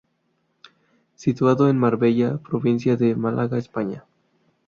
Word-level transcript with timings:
Situado 1.13 1.69
en 1.69 1.77
Marbella, 1.77 2.39
provincia 2.39 2.95
de 2.97 3.15
Málaga, 3.15 3.59
España. 3.59 4.03